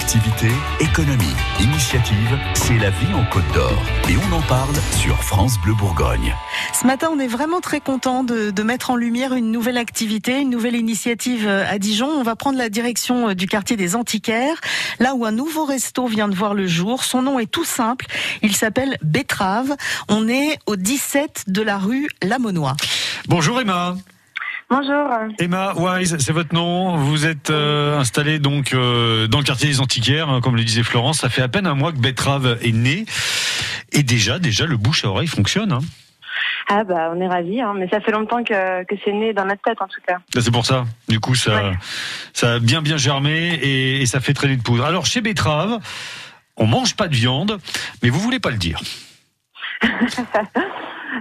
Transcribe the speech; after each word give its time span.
Activité, 0.00 0.48
économie, 0.80 1.36
initiative, 1.60 2.38
c'est 2.54 2.78
la 2.78 2.88
vie 2.88 3.12
en 3.12 3.22
Côte 3.26 3.44
d'Or. 3.52 3.82
Et 4.08 4.14
on 4.16 4.34
en 4.34 4.40
parle 4.40 4.74
sur 4.96 5.22
France 5.22 5.60
Bleu 5.60 5.74
Bourgogne. 5.74 6.34
Ce 6.72 6.86
matin, 6.86 7.10
on 7.12 7.18
est 7.18 7.26
vraiment 7.26 7.60
très 7.60 7.80
content 7.80 8.24
de, 8.24 8.50
de, 8.50 8.62
mettre 8.62 8.90
en 8.90 8.96
lumière 8.96 9.34
une 9.34 9.52
nouvelle 9.52 9.76
activité, 9.76 10.40
une 10.40 10.48
nouvelle 10.48 10.74
initiative 10.74 11.46
euh, 11.46 11.66
à 11.68 11.78
Dijon. 11.78 12.08
On 12.08 12.22
va 12.22 12.34
prendre 12.34 12.56
la 12.56 12.70
direction 12.70 13.28
euh, 13.28 13.34
du 13.34 13.46
quartier 13.46 13.76
des 13.76 13.94
Antiquaires, 13.94 14.58
là 15.00 15.14
où 15.14 15.26
un 15.26 15.32
nouveau 15.32 15.66
resto 15.66 16.06
vient 16.06 16.28
de 16.28 16.34
voir 16.34 16.54
le 16.54 16.66
jour. 16.66 17.04
Son 17.04 17.20
nom 17.20 17.38
est 17.38 17.50
tout 17.50 17.66
simple. 17.66 18.06
Il 18.40 18.56
s'appelle 18.56 18.96
Betrave. 19.02 19.76
On 20.08 20.28
est 20.28 20.58
au 20.64 20.76
17 20.76 21.44
de 21.48 21.60
la 21.60 21.76
rue 21.76 22.08
Lamonois. 22.22 22.74
Bonjour 23.28 23.60
Emma. 23.60 23.96
Bonjour. 24.70 25.08
Emma 25.40 25.72
Wise, 25.74 26.16
c'est 26.20 26.32
votre 26.32 26.54
nom. 26.54 26.96
Vous 26.96 27.26
êtes 27.26 27.50
euh, 27.50 27.98
installée 27.98 28.38
donc 28.38 28.72
euh, 28.72 29.26
dans 29.26 29.38
le 29.38 29.44
quartier 29.44 29.68
des 29.68 29.80
Antiquaires, 29.80 30.28
hein, 30.28 30.40
comme 30.40 30.54
le 30.54 30.62
disait 30.62 30.84
Florence. 30.84 31.18
Ça 31.18 31.28
fait 31.28 31.42
à 31.42 31.48
peine 31.48 31.66
un 31.66 31.74
mois 31.74 31.90
que 31.90 31.98
Betrave 31.98 32.56
est 32.62 32.70
né, 32.70 33.04
et 33.90 34.04
déjà, 34.04 34.38
déjà, 34.38 34.66
le 34.66 34.76
bouche 34.76 35.04
à 35.04 35.08
oreille 35.08 35.26
fonctionne. 35.26 35.72
Hein. 35.72 35.80
Ah 36.68 36.84
bah 36.84 37.10
on 37.12 37.20
est 37.20 37.26
ravis, 37.26 37.60
hein, 37.60 37.74
mais 37.76 37.88
ça 37.88 38.00
fait 38.00 38.12
longtemps 38.12 38.44
que, 38.44 38.84
que 38.84 38.94
c'est 39.04 39.12
né 39.12 39.32
dans 39.32 39.44
notre 39.44 39.60
tête 39.62 39.82
en 39.82 39.88
tout 39.88 40.00
cas. 40.06 40.18
C'est 40.38 40.52
pour 40.52 40.64
ça. 40.64 40.84
Du 41.08 41.18
coup, 41.18 41.34
ça, 41.34 41.70
ouais. 41.70 41.72
ça 42.32 42.54
a 42.54 42.58
bien 42.60 42.80
bien 42.80 42.96
germé 42.96 43.54
et, 43.54 44.02
et, 44.02 44.06
ça 44.06 44.20
fait 44.20 44.34
traîner 44.34 44.56
de 44.56 44.62
poudre. 44.62 44.84
Alors 44.84 45.04
chez 45.04 45.20
Betrave, 45.20 45.80
on 46.56 46.66
mange 46.66 46.94
pas 46.94 47.08
de 47.08 47.16
viande, 47.16 47.58
mais 48.04 48.08
vous 48.08 48.20
voulez 48.20 48.38
pas 48.38 48.50
le 48.50 48.56
dire. 48.58 48.80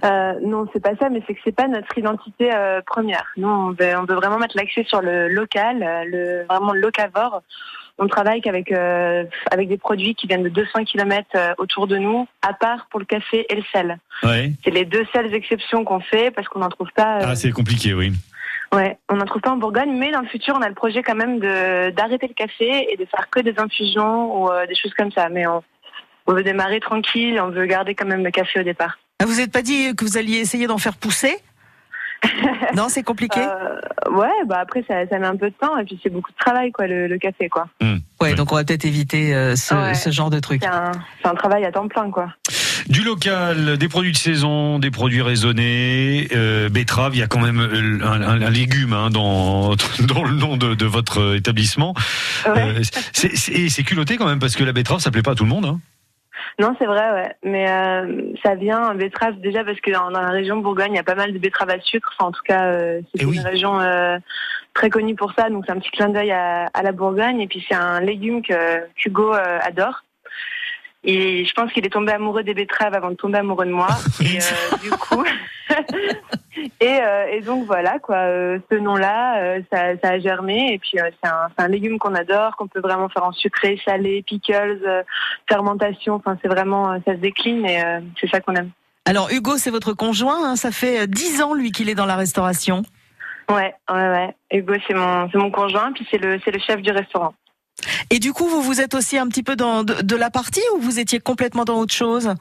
Euh, 0.04 0.34
non, 0.42 0.66
c'est 0.74 0.82
pas 0.82 0.96
ça, 1.00 1.10
mais 1.10 1.22
c'est 1.28 1.34
que 1.34 1.40
c'est 1.44 1.56
pas 1.56 1.68
notre 1.68 1.98
identité 1.98 2.54
euh, 2.54 2.82
première. 2.86 3.26
Nous, 3.38 3.48
on 3.48 3.72
veut, 3.72 3.98
on 3.98 4.06
veut 4.06 4.16
vraiment 4.16 4.38
mettre 4.38 4.56
l'accent 4.58 4.84
sur 4.86 5.02
le 5.02 5.28
local, 5.30 6.06
le 6.08 6.46
vraiment 6.50 6.74
le 6.74 6.82
locavore. 6.82 7.42
On 8.02 8.08
travaille 8.08 8.40
qu'avec 8.40 8.72
euh, 8.72 9.26
avec 9.52 9.68
des 9.68 9.78
produits 9.78 10.16
qui 10.16 10.28
viennent 10.28 10.44
de 10.44 10.50
200 10.50 10.86
km 10.86 11.56
autour 11.58 11.88
de 11.88 11.98
nous, 11.98 12.28
à 12.42 12.54
part 12.54 12.88
pour 12.90 13.00
le 13.00 13.06
café 13.06 13.46
et 13.50 13.56
le 13.56 13.64
sel. 13.74 13.98
Ouais. 14.24 14.54
C'est 14.64 14.72
les 14.72 14.86
deux 14.86 15.06
seules 15.14 15.34
exceptions 15.34 15.84
qu'on 15.84 16.00
fait 16.00 16.32
parce 16.32 16.48
qu'on 16.48 16.60
n'en 16.60 16.70
trouve 16.70 16.92
pas. 16.96 17.20
Ah, 17.22 17.36
c'est 17.36 17.52
compliqué, 17.52 17.94
oui. 17.94 18.14
Ouais, 18.72 18.98
on 19.10 19.16
n'en 19.16 19.26
trouve 19.26 19.42
pas 19.42 19.50
en 19.50 19.58
Bourgogne, 19.58 19.98
mais 19.98 20.12
dans 20.12 20.22
le 20.22 20.28
futur, 20.28 20.56
on 20.56 20.62
a 20.62 20.70
le 20.70 20.76
projet 20.76 21.02
quand 21.02 21.16
même 21.16 21.40
de 21.40 21.90
d'arrêter 21.90 22.28
le 22.28 22.36
café 22.36 22.88
et 22.90 22.96
de 22.96 23.06
faire 23.06 23.30
que 23.30 23.40
des 23.40 23.56
infusions 23.58 24.44
ou 24.44 24.50
des 24.68 24.76
choses 24.76 24.94
comme 24.94 25.12
ça. 25.12 25.28
Mais 25.28 25.48
on, 25.48 25.64
on 26.28 26.34
veut 26.34 26.44
démarrer 26.44 26.80
tranquille, 26.80 27.42
on 27.42 27.50
veut 27.50 27.66
garder 27.66 27.96
quand 27.96 28.06
même 28.06 28.24
le 28.24 28.32
café 28.32 28.60
au 28.60 28.64
départ. 28.64 29.00
Ah, 29.20 29.26
vous 29.26 29.36
n'êtes 29.36 29.52
pas 29.52 29.62
dit 29.62 29.96
que 29.96 30.06
vous 30.06 30.18
alliez 30.18 30.38
essayer 30.38 30.68
d'en 30.68 30.78
faire 30.78 30.96
pousser 30.96 31.36
Non, 32.76 32.88
c'est 32.90 33.04
compliqué. 33.04 33.40
Euh, 33.40 34.12
ouais, 34.12 34.28
bah 34.46 34.60
après 34.62 34.84
ça, 34.88 35.08
ça, 35.08 35.20
met 35.20 35.28
un 35.28 35.36
peu 35.36 35.50
de 35.50 35.56
temps 35.56 35.78
et 35.78 35.86
puis 35.86 36.00
c'est 36.02 36.10
beaucoup 36.10 36.32
de 36.32 36.38
travail 36.38 36.72
quoi, 36.72 36.88
le, 36.88 37.08
le 37.08 37.18
café 37.18 37.50
quoi. 37.50 37.68
Mmh. 37.82 37.98
Ouais, 38.22 38.34
donc 38.34 38.52
on 38.52 38.56
va 38.56 38.64
peut-être 38.64 38.86
éviter 38.86 39.34
euh, 39.34 39.56
ce, 39.56 39.74
ouais. 39.74 39.94
ce, 39.96 40.10
genre 40.10 40.30
de 40.30 40.40
truc. 40.40 40.62
C'est 40.64 40.70
un, 40.70 40.92
un, 41.24 41.36
travail 41.36 41.66
à 41.66 41.72
temps 41.72 41.88
plein 41.88 42.10
quoi. 42.12 42.34
Du 42.88 43.04
local, 43.04 43.78
des 43.78 43.88
produits 43.88 44.12
de 44.12 44.18
saison, 44.18 44.80
des 44.80 44.92
produits 44.92 45.22
raisonnés, 45.22 46.28
euh, 46.34 46.70
betterave, 46.70 47.16
il 47.16 47.20
y 47.20 47.24
a 47.24 47.28
quand 47.28 47.40
même 47.40 47.60
un, 48.04 48.22
un, 48.22 48.42
un 48.42 48.50
légume 48.50 48.94
hein, 48.94 49.10
dans, 49.10 49.76
dans 50.00 50.24
le 50.24 50.32
nom 50.32 50.58
de, 50.58 50.76
de 50.76 50.86
votre 50.86 51.36
établissement. 51.36 51.94
Ouais. 52.48 52.76
Euh, 52.80 52.82
c'est 53.14 53.84
culotté 53.84 54.18
quand 54.18 54.28
même 54.28 54.40
parce 54.40 54.56
que 54.56 54.64
la 54.64 54.74
betterave 54.74 55.00
ça 55.00 55.12
plaît 55.12 55.22
pas 55.22 55.32
à 55.32 55.36
tout 55.36 55.46
le 55.46 55.50
monde. 55.50 55.66
Hein. 55.66 55.80
Non, 56.58 56.76
c'est 56.80 56.86
vrai, 56.86 57.12
ouais. 57.12 57.36
Mais 57.44 57.70
euh, 57.70 58.34
ça 58.44 58.56
vient 58.56 58.94
betterave 58.96 59.40
déjà 59.40 59.64
parce 59.64 59.80
que 59.80 59.92
dans, 59.92 60.10
la 60.10 60.30
région 60.30 60.58
Bourgogne, 60.58 60.94
il 60.94 60.98
y 60.98 61.00
a 61.00 61.04
pas 61.04 61.16
mal 61.16 61.34
de 61.34 61.38
betteraves 61.38 61.70
à 61.70 61.80
sucre. 61.80 62.12
Enfin, 62.18 62.30
en 62.30 62.32
tout 62.32 62.44
cas, 62.44 62.66
euh, 62.66 63.02
c'est 63.14 63.24
une 63.24 63.30
oui. 63.30 63.40
région 63.40 63.80
euh, 63.80 64.18
très 64.74 64.90
connue 64.90 65.16
pour 65.16 65.34
ça. 65.34 65.50
Donc, 65.50 65.66
c'est 65.66 65.72
un 65.72 65.80
petit 65.80 65.92
clin 65.92 66.10
d'œil 66.10 66.32
à, 66.32 66.66
à, 66.74 66.82
la 66.82 66.92
Bourgogne. 66.92 67.42
Et 67.42 67.48
puis, 67.48 67.66
c'est 67.68 67.76
un 67.76 68.00
légume 68.00 68.42
que 68.42 68.84
Hugo 69.06 69.34
euh, 69.34 69.60
adore. 69.62 70.04
Et 71.04 71.46
je 71.46 71.54
pense 71.54 71.72
qu'il 71.72 71.86
est 71.86 71.90
tombé 71.90 72.12
amoureux 72.12 72.44
des 72.44 72.54
betteraves 72.54 72.94
avant 72.94 73.10
de 73.10 73.16
tomber 73.16 73.38
amoureux 73.38 73.66
de 73.66 73.72
moi. 73.72 73.88
Et 74.22 74.38
euh, 74.38 74.78
du 74.82 74.90
coup, 74.90 75.24
et, 76.80 77.02
euh, 77.02 77.26
et, 77.32 77.42
donc 77.42 77.66
voilà 77.66 78.00
quoi. 78.00 78.18
Euh, 78.18 78.60
ce 78.72 78.76
nom-là, 78.76 79.60
ça, 79.72 79.98
ça, 80.02 80.10
a 80.10 80.20
germé. 80.20 80.74
Et 80.74 80.80
puis 80.80 80.92
c'est 80.94 81.30
un, 81.30 81.48
un, 81.58 81.68
légume 81.68 81.98
qu'on 82.00 82.16
adore, 82.16 82.56
qu'on 82.56 82.68
peut 82.68 82.80
vraiment 82.80 83.10
faire 83.10 83.24
en 83.24 83.32
sucré, 83.32 83.80
salé, 83.86 84.24
pickles, 84.24 85.06
fermentation. 85.48 86.16
Enfin, 86.16 86.38
c'est 86.42 86.48
vraiment, 86.48 87.00
ça 87.06 87.14
se 87.14 87.20
décline 87.20 87.66
et 87.66 87.82
c'est 88.20 88.30
ça 88.30 88.40
qu'on 88.42 88.56
aime. 88.56 88.72
Alors 89.06 89.30
Hugo, 89.32 89.58
c'est 89.58 89.72
votre 89.72 89.94
conjoint. 89.94 90.52
Hein, 90.52 90.56
ça 90.56 90.72
fait 90.72 91.08
dix 91.08 91.42
ans 91.42 91.54
lui 91.54 91.72
qu'il 91.72 91.90
est 91.90 91.96
dans 91.96 92.06
la 92.06 92.16
restauration. 92.16 92.84
Ouais, 93.50 93.74
ouais, 93.90 94.10
ouais. 94.10 94.36
Hugo, 94.52 94.74
c'est 94.88 94.94
mon, 94.94 95.30
mon 95.34 95.52
conjoint. 95.52 95.92
Puis 95.94 96.08
c'est 96.12 96.18
le, 96.20 96.40
c'est 96.46 96.52
le 96.52 96.60
chef 96.60 96.82
du 96.82 96.92
restaurant. 96.92 97.34
Et 98.10 98.20
du 98.20 98.34
coup, 98.34 98.48
vous 98.48 98.62
vous 98.62 98.82
êtes 98.82 98.94
aussi 98.94 99.18
un 99.18 99.28
petit 99.28 99.44
peu 99.44 99.56
dans 99.56 99.84
de, 99.84 100.02
de 100.02 100.16
la 100.16 100.30
partie 100.30 100.62
ou 100.76 100.80
vous 100.80 101.00
étiez 101.00 101.20
complètement 101.20 101.66
dans 101.66 101.78
autre 101.78 101.94
chose? 101.94 102.34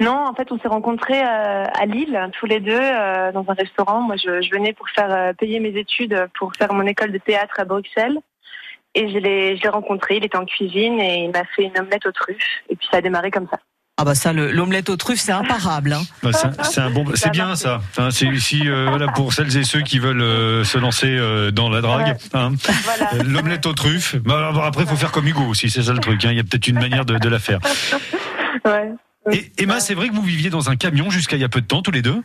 Non, 0.00 0.26
en 0.26 0.34
fait, 0.34 0.50
on 0.52 0.58
s'est 0.58 0.68
rencontrés 0.68 1.20
euh, 1.20 1.64
à 1.64 1.86
Lille, 1.86 2.18
tous 2.38 2.46
les 2.46 2.60
deux, 2.60 2.72
euh, 2.72 3.32
dans 3.32 3.44
un 3.48 3.54
restaurant. 3.54 4.02
Moi, 4.02 4.16
je, 4.16 4.40
je, 4.42 4.50
venais 4.50 4.72
pour 4.72 4.88
faire 4.90 5.12
euh, 5.12 5.32
payer 5.32 5.60
mes 5.60 5.76
études, 5.76 6.28
pour 6.38 6.52
faire 6.54 6.72
mon 6.72 6.86
école 6.86 7.12
de 7.12 7.18
théâtre 7.18 7.54
à 7.58 7.64
Bruxelles. 7.64 8.18
Et 8.94 9.08
je 9.10 9.18
l'ai, 9.18 9.56
je 9.56 9.62
l'ai 9.62 9.68
rencontré, 9.68 10.16
il 10.16 10.24
était 10.24 10.38
en 10.38 10.44
cuisine 10.44 10.98
et 11.00 11.24
il 11.24 11.30
m'a 11.30 11.44
fait 11.44 11.64
une 11.64 11.78
omelette 11.78 12.06
aux 12.06 12.12
truffes. 12.12 12.36
Et 12.68 12.76
puis 12.76 12.88
ça 12.90 12.98
a 12.98 13.00
démarré 13.00 13.30
comme 13.30 13.46
ça. 13.48 13.58
Ah 14.00 14.04
bah 14.04 14.14
ça, 14.14 14.32
l'omelette 14.32 14.90
aux 14.90 14.96
truffes, 14.96 15.18
c'est 15.18 15.32
imparable. 15.32 15.92
Hein. 15.92 16.02
Bah 16.22 16.30
c'est 16.32 16.80
un 16.80 16.88
bon, 16.88 17.04
c'est 17.14 17.32
bien 17.32 17.56
ça. 17.56 17.80
Enfin, 17.90 18.12
c'est 18.12 18.26
ici 18.26 18.62
euh, 18.64 18.86
voilà 18.88 19.08
pour 19.08 19.32
celles 19.32 19.56
et 19.56 19.64
ceux 19.64 19.80
qui 19.80 19.98
veulent 19.98 20.22
euh, 20.22 20.62
se 20.62 20.78
lancer 20.78 21.08
euh, 21.08 21.50
dans 21.50 21.68
la 21.68 21.80
drague. 21.80 22.16
Hein. 22.32 22.52
Voilà. 22.84 23.24
L'omelette 23.24 23.66
aux 23.66 23.72
truffes. 23.72 24.14
Bah, 24.14 24.52
après, 24.62 24.84
il 24.84 24.88
faut 24.88 24.94
faire 24.94 25.10
comme 25.10 25.26
Hugo 25.26 25.42
aussi. 25.42 25.68
C'est 25.68 25.82
ça 25.82 25.92
le 25.92 25.98
truc. 25.98 26.24
Hein. 26.24 26.28
Il 26.30 26.36
y 26.36 26.40
a 26.40 26.44
peut-être 26.44 26.68
une 26.68 26.78
manière 26.78 27.04
de, 27.04 27.18
de 27.18 27.28
la 27.28 27.40
faire. 27.40 27.58
Ouais. 28.64 28.92
Et 29.32 29.52
Emma, 29.58 29.80
c'est 29.80 29.94
vrai 29.94 30.08
que 30.08 30.14
vous 30.14 30.22
viviez 30.22 30.50
dans 30.50 30.70
un 30.70 30.76
camion 30.76 31.10
jusqu'à 31.10 31.36
il 31.36 31.42
y 31.42 31.44
a 31.44 31.48
peu 31.48 31.60
de 31.60 31.66
temps, 31.66 31.82
tous 31.82 31.90
les 31.90 32.02
deux? 32.02 32.22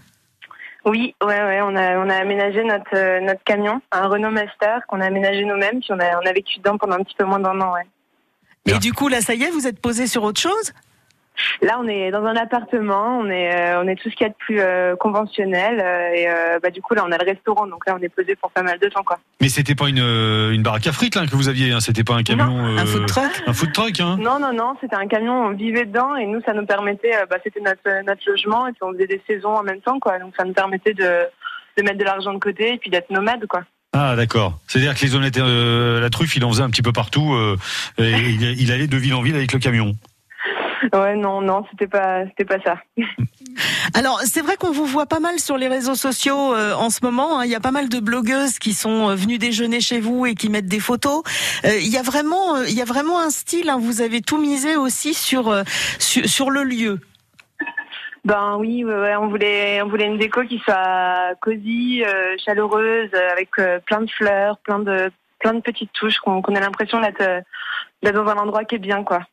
Oui, 0.86 1.16
ouais, 1.24 1.28
ouais, 1.28 1.62
on 1.62 1.76
a 1.76 1.98
on 1.98 2.10
a 2.10 2.16
aménagé 2.16 2.64
notre 2.64 2.96
euh, 2.96 3.22
notre 3.22 3.44
camion, 3.46 3.82
un 3.92 4.08
Renault 4.08 4.32
Master 4.32 4.82
qu'on 4.88 5.00
a 5.00 5.06
aménagé 5.06 5.46
nous-mêmes, 5.46 5.80
puis 5.80 5.92
on 5.92 6.00
a 6.00 6.20
on 6.22 6.26
a 6.26 6.34
vécu 6.34 6.60
dedans 6.60 6.78
pendant 6.78 6.96
un 6.96 7.04
petit 7.04 7.16
peu 7.18 7.24
moins 7.24 7.40
d'un 7.40 7.60
an, 7.62 7.74
ouais. 7.74 7.88
Et 8.66 8.78
du 8.80 8.94
coup, 8.94 9.08
là, 9.08 9.22
ça 9.22 9.34
y 9.34 9.44
est, 9.44 9.50
vous 9.50 9.68
êtes 9.68 9.80
posé 9.80 10.08
sur 10.08 10.24
autre 10.24 10.40
chose? 10.40 10.74
Là, 11.62 11.80
on 11.80 11.88
est 11.88 12.12
dans 12.12 12.24
un 12.26 12.36
appartement, 12.36 13.20
on 13.20 13.30
est 13.30 13.56
euh, 13.56 13.82
on 13.82 13.88
est 13.88 13.96
tout 13.96 14.10
ce 14.10 14.16
qu'il 14.16 14.26
y 14.26 14.30
a 14.30 14.30
de 14.30 14.38
plus 14.38 14.60
euh, 14.60 14.96
conventionnel 14.96 15.80
euh, 15.80 16.14
et 16.14 16.60
bah 16.62 16.70
du 16.70 16.82
coup 16.82 16.94
là 16.94 17.04
on 17.08 17.12
a 17.12 17.18
le 17.18 17.26
restaurant, 17.26 17.68
donc 17.68 17.86
là 17.86 17.96
on 18.00 18.04
est 18.04 18.10
posé 18.10 18.36
pour 18.36 18.52
pas 18.52 18.64
mal 18.64 18.80
de 18.80 18.88
temps 18.90 19.04
quoi. 19.04 19.20
Mais 19.42 19.50
c'était 19.50 19.76
pas 19.76 19.90
une 19.90 19.98
une 19.98 20.64
baraque 20.64 20.88
à 20.88 20.92
frites 20.92 21.16
là 21.16 21.26
que 21.26 21.36
vous 21.36 21.50
aviez, 21.50 21.72
hein, 21.72 21.80
c'était 21.80 22.04
pas 22.04 22.16
un 22.16 22.24
camion, 22.24 22.46
non, 22.46 22.78
un 22.78 22.86
food 22.86 23.06
truck, 23.06 23.44
un 23.48 23.54
food 23.54 23.72
truck 23.72 24.00
hein. 24.00 24.18
Non 24.20 24.40
non 24.40 24.54
non, 24.54 24.76
c'était 24.82 24.96
un 24.96 25.08
camion, 25.08 25.46
on 25.46 25.52
vivait 25.52 25.86
dedans 25.86 26.16
et 26.16 26.26
nous 26.26 26.42
ça 26.46 26.54
nous 26.54 26.66
permettait, 26.66 27.14
bah 27.30 27.38
c'était 27.44 27.62
notre 27.62 28.06
notre 28.06 28.22
logement 28.28 28.68
et 28.68 28.72
puis 28.72 28.82
on 28.84 28.94
faisait 28.94 29.08
des 29.08 29.22
saisons 29.28 29.56
en 29.56 29.64
même 29.64 29.82
temps 29.82 30.00
quoi, 30.00 30.20
donc 30.20 30.34
ça 30.38 30.44
nous 30.44 30.54
permettait 30.54 30.94
de 30.94 31.28
de 31.78 31.84
mettre 31.84 31.98
de 31.98 32.04
l'argent 32.04 32.34
de 32.34 32.40
côté 32.40 32.74
et 32.74 32.78
puis 32.78 32.90
d'être 32.90 33.10
nomade 33.10 33.46
quoi. 33.48 33.62
Ah 33.96 34.16
d'accord. 34.16 34.60
C'est-à-dire 34.68 34.96
que 34.96 35.06
les 35.06 35.16
omelettes, 35.16 35.38
euh, 35.38 36.00
la 36.00 36.10
truffe, 36.10 36.36
il 36.36 36.44
en 36.44 36.50
faisait 36.50 36.64
un 36.64 36.70
petit 36.72 36.82
peu 36.82 36.92
partout. 36.92 37.36
Euh, 37.36 37.58
et 38.00 38.10
il, 38.10 38.60
il, 38.60 38.72
allait 38.72 38.88
de 38.88 38.98
ville 38.98 39.14
en 39.14 39.22
ville 39.22 39.36
avec 39.36 39.54
le 39.54 39.60
camion. 39.60 39.96
Ouais, 40.92 41.16
non, 41.16 41.42
non, 41.42 41.66
c'était 41.72 41.88
pas, 41.88 42.26
c'était 42.28 42.46
pas 42.46 42.60
ça. 42.62 42.78
Alors, 43.94 44.20
c'est 44.22 44.42
vrai 44.42 44.58
qu'on 44.58 44.72
vous 44.72 44.86
voit 44.86 45.06
pas 45.06 45.20
mal 45.20 45.40
sur 45.40 45.58
les 45.58 45.68
réseaux 45.68 45.96
sociaux 45.96 46.54
euh, 46.54 46.74
en 46.74 46.90
ce 46.90 47.00
moment. 47.04 47.40
Hein. 47.40 47.46
Il 47.46 47.52
y 47.52 47.56
a 47.56 47.60
pas 47.60 47.72
mal 47.72 47.90
de 47.90 48.00
blogueuses 48.00 48.60
qui 48.60 48.74
sont 48.74 49.10
euh, 49.10 49.16
venues 49.16 49.38
déjeuner 49.38 49.80
chez 49.80 50.00
vous 50.00 50.26
et 50.26 50.36
qui 50.36 50.50
mettent 50.50 50.68
des 50.68 50.80
photos. 50.80 51.24
Euh, 51.66 51.78
il 51.80 51.90
y 51.90 51.98
a 51.98 52.02
vraiment, 52.02 52.62
il 52.64 52.74
y 52.74 52.82
a 52.82 52.86
vraiment 52.86 53.20
un 53.20 53.30
style. 53.30 53.70
Hein. 53.70 53.78
Vous 53.80 54.02
avez 54.02 54.22
tout 54.22 54.38
misé 54.38 54.76
aussi 54.76 55.14
sur 55.14 55.64
sur, 56.00 56.28
sur 56.28 56.50
le 56.50 56.64
lieu. 56.64 57.00
Ben 58.26 58.56
oui, 58.58 58.86
ouais, 58.86 59.18
on 59.18 59.28
voulait, 59.28 59.82
on 59.82 59.90
voulait 59.90 60.06
une 60.06 60.18
déco 60.18 60.44
qui 60.44 60.58
soit 60.60 61.36
cosy, 61.42 62.04
euh, 62.06 62.36
chaleureuse, 62.38 63.14
avec 63.14 63.50
euh, 63.60 63.80
plein 63.80 64.02
de 64.02 64.10
fleurs, 64.10 64.58
plein 64.60 64.80
de, 64.80 65.12
plein 65.40 65.54
de 65.54 65.60
petites 65.60 65.92
touches, 65.92 66.20
qu'on 66.20 66.42
qu 66.42 66.54
ait 66.54 66.60
l'impression 66.62 67.02
d'être, 67.02 67.44
d'être 68.02 68.16
dans 68.16 68.32
un 68.32 68.38
endroit 68.38 68.64
qui 68.64 68.76
est 68.76 68.80
bien, 68.80 69.04
quoi. 69.04 69.24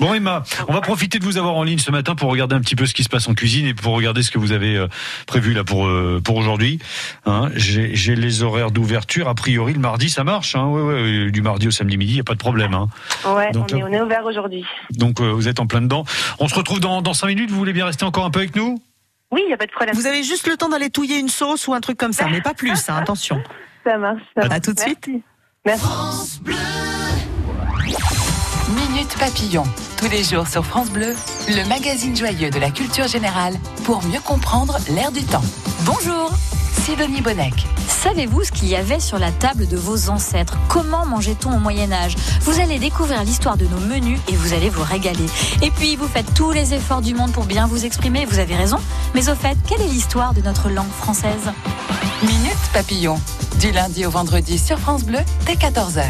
Bon 0.00 0.12
Emma, 0.12 0.42
on 0.66 0.72
va 0.72 0.80
profiter 0.80 1.18
de 1.18 1.24
vous 1.24 1.38
avoir 1.38 1.54
en 1.54 1.62
ligne 1.62 1.78
ce 1.78 1.90
matin 1.90 2.14
pour 2.14 2.30
regarder 2.30 2.56
un 2.56 2.60
petit 2.60 2.74
peu 2.74 2.84
ce 2.84 2.94
qui 2.94 3.04
se 3.04 3.08
passe 3.08 3.28
en 3.28 3.34
cuisine 3.34 3.66
et 3.66 3.74
pour 3.74 3.94
regarder 3.94 4.22
ce 4.22 4.30
que 4.30 4.38
vous 4.38 4.50
avez 4.52 4.76
euh, 4.76 4.88
prévu 5.26 5.52
là 5.52 5.62
pour 5.62 5.86
euh, 5.86 6.20
pour 6.22 6.36
aujourd'hui. 6.36 6.80
Hein, 7.26 7.50
J'ai 7.54 8.16
les 8.16 8.42
horaires 8.42 8.72
d'ouverture. 8.72 9.28
A 9.28 9.34
priori, 9.34 9.72
le 9.72 9.78
mardi, 9.78 10.10
ça 10.10 10.24
marche. 10.24 10.56
Hein, 10.56 10.66
ouais, 10.66 10.82
ouais, 10.82 11.30
du 11.30 11.42
mardi 11.42 11.68
au 11.68 11.70
samedi 11.70 11.96
midi, 11.96 12.12
il 12.14 12.16
y 12.16 12.20
a 12.20 12.24
pas 12.24 12.34
de 12.34 12.38
problème. 12.38 12.74
Hein. 12.74 12.88
Ouais, 13.24 13.52
donc, 13.52 13.70
on, 13.72 13.76
est, 13.76 13.82
on 13.84 13.88
est 13.88 14.00
ouvert 14.00 14.24
aujourd'hui. 14.24 14.64
Donc 14.90 15.20
euh, 15.20 15.30
vous 15.30 15.46
êtes 15.46 15.60
en 15.60 15.66
plein 15.66 15.80
dedans. 15.80 16.04
On 16.40 16.48
se 16.48 16.54
retrouve 16.54 16.80
dans 16.80 17.00
dans 17.00 17.14
cinq 17.14 17.28
minutes. 17.28 17.50
Vous 17.50 17.56
voulez 17.56 17.72
bien 17.72 17.86
rester 17.86 18.04
encore 18.04 18.24
un 18.24 18.30
peu 18.30 18.40
avec 18.40 18.56
nous? 18.56 18.82
Oui, 19.30 19.42
il 19.46 19.50
y 19.50 19.54
a 19.54 19.56
pas 19.56 19.66
de 19.66 19.72
problème. 19.72 19.94
Vous 19.94 20.06
avez 20.06 20.22
juste 20.22 20.48
le 20.48 20.56
temps 20.56 20.68
d'aller 20.68 20.90
touiller 20.90 21.18
une 21.18 21.28
sauce 21.28 21.66
ou 21.68 21.74
un 21.74 21.80
truc 21.80 21.98
comme 21.98 22.12
ça, 22.12 22.26
mais 22.28 22.40
pas 22.40 22.54
plus. 22.54 22.88
Hein, 22.88 22.96
attention. 22.96 23.42
Ça 23.84 23.96
marche. 23.96 24.22
Ça 24.36 24.46
à, 24.50 24.54
à 24.54 24.60
tout 24.60 24.72
de 24.74 24.80
suite. 24.80 25.08
Merci. 25.64 26.40
Minute 29.04 29.18
Papillon, 29.18 29.64
tous 29.98 30.08
les 30.08 30.24
jours 30.24 30.48
sur 30.48 30.64
France 30.64 30.88
Bleu, 30.88 31.14
le 31.48 31.68
magazine 31.68 32.16
joyeux 32.16 32.48
de 32.48 32.58
la 32.58 32.70
culture 32.70 33.06
générale 33.06 33.52
pour 33.84 34.02
mieux 34.04 34.20
comprendre 34.20 34.78
l'air 34.88 35.12
du 35.12 35.22
temps. 35.22 35.44
Bonjour 35.80 36.32
Sidonie 36.72 37.20
Bonnec. 37.20 37.52
Savez-vous 37.86 38.44
ce 38.44 38.52
qu'il 38.52 38.68
y 38.68 38.76
avait 38.76 39.00
sur 39.00 39.18
la 39.18 39.30
table 39.30 39.68
de 39.68 39.76
vos 39.76 40.08
ancêtres? 40.08 40.56
Comment 40.68 41.04
mangeait-on 41.04 41.54
au 41.54 41.58
Moyen 41.58 41.92
Âge? 41.92 42.16
Vous 42.40 42.58
allez 42.60 42.78
découvrir 42.78 43.22
l'histoire 43.24 43.58
de 43.58 43.66
nos 43.66 43.78
menus 43.78 44.20
et 44.28 44.36
vous 44.36 44.54
allez 44.54 44.70
vous 44.70 44.82
régaler. 44.82 45.26
Et 45.60 45.70
puis, 45.70 45.96
vous 45.96 46.08
faites 46.08 46.32
tous 46.32 46.52
les 46.52 46.72
efforts 46.72 47.02
du 47.02 47.12
monde 47.12 47.32
pour 47.32 47.44
bien 47.44 47.66
vous 47.66 47.84
exprimer, 47.84 48.24
vous 48.24 48.38
avez 48.38 48.56
raison. 48.56 48.78
Mais 49.14 49.28
au 49.28 49.34
fait, 49.34 49.58
quelle 49.68 49.82
est 49.82 49.88
l'histoire 49.88 50.32
de 50.32 50.40
notre 50.40 50.70
langue 50.70 50.92
française? 50.98 51.52
Minute 52.22 52.56
Papillon, 52.72 53.20
du 53.60 53.70
lundi 53.70 54.06
au 54.06 54.10
vendredi 54.10 54.58
sur 54.58 54.78
France 54.78 55.04
Bleu, 55.04 55.20
dès 55.44 55.56
14h. 55.56 56.04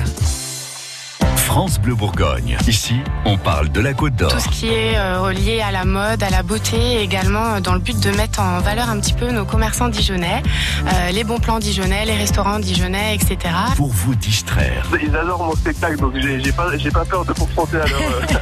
France 1.55 1.79
Bleu 1.79 1.95
Bourgogne. 1.95 2.57
Ici, 2.67 2.97
on 3.25 3.39
parle 3.39 3.69
de 3.69 3.81
la 3.81 3.95
Côte 3.95 4.17
d'Or. 4.17 4.33
Tout 4.33 4.41
ce 4.41 4.49
qui 4.49 4.67
est 4.67 4.99
euh, 4.99 5.21
relié 5.21 5.61
à 5.61 5.71
la 5.71 5.85
mode, 5.85 6.21
à 6.25 6.29
la 6.29 6.43
beauté, 6.43 7.01
également 7.01 7.55
euh, 7.55 7.61
dans 7.61 7.75
le 7.75 7.79
but 7.79 7.97
de 8.01 8.11
mettre 8.11 8.41
en 8.41 8.59
valeur 8.59 8.91
un 8.91 8.99
petit 8.99 9.13
peu 9.13 9.31
nos 9.31 9.45
commerçants 9.45 9.87
dijonnais, 9.87 10.43
euh, 10.89 11.13
les 11.13 11.23
bons 11.23 11.39
plans 11.39 11.61
dijonnais, 11.61 12.07
les 12.07 12.17
restaurants 12.17 12.59
dijonnais, 12.59 13.15
etc. 13.15 13.55
Pour 13.77 13.93
vous 13.93 14.17
distraire. 14.17 14.85
Ils 15.01 15.15
adorent 15.15 15.45
mon 15.45 15.55
spectacle, 15.55 15.99
donc 15.99 16.15
j'ai 16.17 16.51
pas, 16.51 16.77
j'ai 16.77 16.91
pas 16.91 17.05
peur 17.05 17.25
de 17.25 17.33
confronter 17.33 17.77
à 17.77 17.87
leur, 17.87 18.01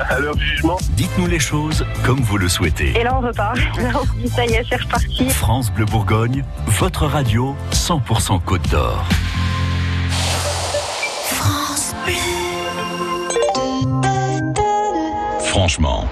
à 0.10 0.18
leur 0.18 0.38
jugement. 0.38 0.78
Dites-nous 0.96 1.26
les 1.26 1.38
choses 1.38 1.84
comme 2.06 2.20
vous 2.20 2.38
le 2.38 2.48
souhaitez. 2.48 2.98
Et 2.98 3.04
là, 3.04 3.14
on 3.14 3.20
repart. 3.20 3.58
on 3.94 4.06
se 4.06 4.22
dit, 4.22 4.28
ça 4.34 4.46
y 4.46 4.54
est, 4.54 4.64
c'est 4.66 4.80
reparti. 4.80 5.28
France 5.28 5.70
Bleu 5.70 5.84
Bourgogne, 5.84 6.44
votre 6.66 7.04
radio 7.04 7.54
100% 7.72 8.40
Côte 8.40 8.66
d'Or. 8.70 9.04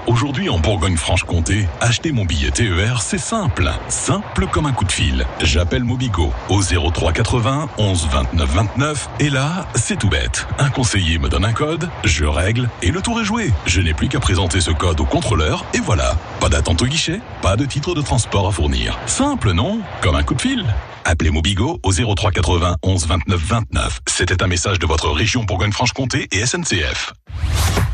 Aujourd'hui 0.07 0.49
en 0.49 0.57
Bourgogne-Franche-Comté, 0.59 1.67
acheter 1.81 2.11
mon 2.11 2.25
billet 2.25 2.49
TER, 2.49 3.01
c'est 3.01 3.19
simple. 3.19 3.69
Simple 3.89 4.47
comme 4.47 4.65
un 4.65 4.71
coup 4.71 4.85
de 4.85 4.91
fil. 4.91 5.25
J'appelle 5.41 5.83
Mobigo 5.83 6.31
au 6.49 6.61
03 6.61 7.11
80 7.11 7.69
11 7.77 8.07
29 8.11 8.49
29 8.49 9.09
et 9.19 9.29
là, 9.29 9.67
c'est 9.75 9.99
tout 9.99 10.09
bête. 10.09 10.47
Un 10.57 10.69
conseiller 10.69 11.19
me 11.19 11.29
donne 11.29 11.45
un 11.45 11.53
code, 11.53 11.89
je 12.03 12.25
règle 12.25 12.69
et 12.81 12.89
le 12.89 13.01
tour 13.01 13.21
est 13.21 13.23
joué. 13.23 13.51
Je 13.67 13.81
n'ai 13.81 13.93
plus 13.93 14.07
qu'à 14.07 14.19
présenter 14.19 14.61
ce 14.61 14.71
code 14.71 14.99
au 14.99 15.05
contrôleur 15.05 15.63
et 15.75 15.79
voilà. 15.79 16.15
Pas 16.39 16.49
d'attente 16.49 16.81
au 16.81 16.85
guichet, 16.85 17.19
pas 17.43 17.55
de 17.55 17.65
titre 17.65 17.93
de 17.93 18.01
transport 18.01 18.47
à 18.47 18.51
fournir. 18.51 18.97
Simple, 19.05 19.51
non? 19.51 19.81
Comme 20.01 20.15
un 20.15 20.23
coup 20.23 20.33
de 20.33 20.41
fil. 20.41 20.65
Appelez 21.05 21.29
Mobigo 21.29 21.79
au 21.83 21.91
03 21.91 22.31
80 22.31 22.77
11 22.81 23.07
29 23.07 23.39
29. 23.39 23.99
C'était 24.07 24.41
un 24.41 24.47
message 24.47 24.79
de 24.79 24.87
votre 24.87 25.09
région 25.11 25.43
Bourgogne-Franche-Comté 25.43 26.27
et 26.31 26.45
SNCF. 26.45 27.13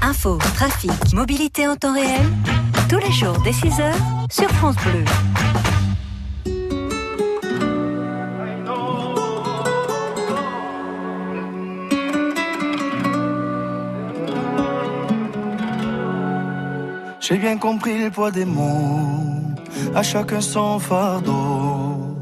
Info, 0.02 0.38
trafic, 0.56 0.92
mobilité 1.14 1.68
en 1.68 1.76
temps 1.76 1.94
réel. 1.94 2.26
Tous 2.90 3.00
les 3.00 3.12
jours 3.12 3.38
dès 3.44 3.52
6h 3.52 3.94
sur 4.32 4.50
France 4.52 4.76
Bleu. 4.78 5.04
J'ai 17.20 17.38
bien 17.38 17.58
compris 17.58 18.02
le 18.02 18.10
poids 18.10 18.32
des 18.32 18.46
mots, 18.46 19.20
à 19.94 20.02
chacun 20.02 20.40
son 20.40 20.80
fardeau. 20.80 22.16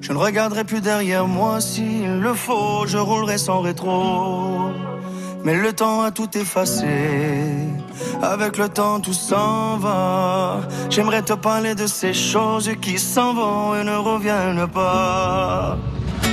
Je 0.00 0.12
ne 0.12 0.18
regarderai 0.18 0.64
plus 0.64 0.80
derrière 0.80 1.28
moi 1.28 1.60
s'il 1.60 2.18
le 2.18 2.34
faut, 2.34 2.84
je 2.86 2.98
roulerai 2.98 3.38
sans 3.38 3.60
rétro. 3.60 4.72
Mais 5.48 5.56
le 5.56 5.72
temps 5.72 6.02
a 6.02 6.10
tout 6.10 6.28
effacé, 6.36 6.84
avec 8.20 8.58
le 8.58 8.68
temps 8.68 9.00
tout 9.00 9.14
s'en 9.14 9.78
va. 9.78 10.60
J'aimerais 10.90 11.22
te 11.22 11.32
parler 11.32 11.74
de 11.74 11.86
ces 11.86 12.12
choses 12.12 12.70
qui 12.82 12.98
s'en 12.98 13.32
vont 13.32 13.74
et 13.74 13.82
ne 13.82 13.96
reviennent 13.96 14.66
pas. 14.66 15.78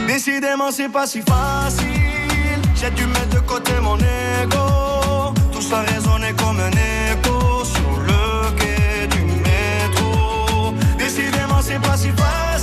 Décidément, 0.05 0.69
c'est 0.69 0.89
pas 0.89 1.07
si 1.07 1.21
facile. 1.21 2.59
J'ai 2.75 2.91
dû 2.91 3.05
mettre 3.05 3.29
de 3.29 3.39
côté 3.39 3.71
mon 3.81 3.95
ego. 3.95 5.33
Tout 5.53 5.61
ça 5.61 5.79
résonnait 5.93 6.33
comme 6.33 6.59
un 6.59 6.75
écho 7.13 7.63
sur 7.63 7.91
le 8.09 8.53
quai 8.59 9.07
du 9.15 9.21
métro. 9.47 10.73
Décidément, 10.97 11.61
c'est 11.61 11.79
pas 11.79 11.95
si 11.95 12.09
facile. 12.09 12.54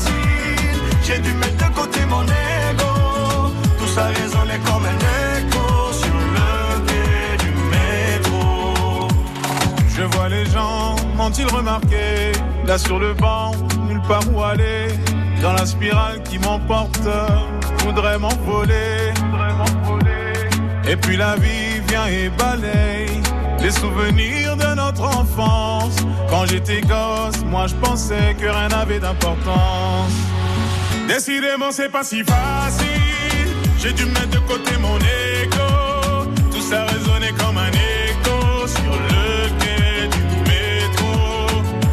M'ont-ils 11.23 11.47
remarqué 11.47 12.33
Là 12.67 12.79
sur 12.79 12.99
le 12.99 13.15
banc, 13.15 13.53
nulle 13.89 14.03
part 14.03 14.23
où 14.33 14.43
aller. 14.43 14.89
Dans 15.41 15.53
la 15.53 15.67
spirale 15.67 16.23
qui 16.25 16.39
m'emporte, 16.39 17.09
voudrais 17.85 18.19
m'envoler. 18.19 19.13
Et 20.89 20.97
puis 20.97 21.17
la 21.17 21.37
vie 21.37 21.81
vient 21.89 22.07
et 22.07 22.29
balaye 22.29 23.23
Les 23.61 23.71
souvenirs 23.71 24.57
de 24.57 24.75
notre 24.75 25.05
enfance. 25.05 25.97
Quand 26.29 26.45
j'étais 26.47 26.81
gosse, 26.81 27.41
moi 27.47 27.67
je 27.69 27.75
pensais 27.77 28.35
que 28.39 28.47
rien 28.47 28.69
n'avait 28.69 28.99
d'importance. 28.99 30.13
Décidément 31.07 31.71
c'est 31.71 31.89
pas 31.91 32.03
si 32.03 32.25
facile. 32.25 33.49
J'ai 33.79 33.93
dû 33.93 34.07
mettre 34.07 34.31
de 34.31 34.39
côté 34.39 34.73
mon 34.81 34.99
ego 34.99 36.31
Tout 36.53 36.61
ça 36.61 36.85
résonnait 36.85 37.33
comme 37.39 37.59
un 37.59 37.71
écho 37.71 38.67
sur 38.67 38.93
le. 38.93 39.32